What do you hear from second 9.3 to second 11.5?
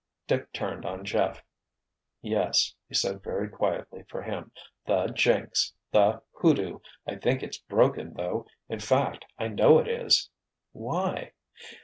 I know it is." "Why?"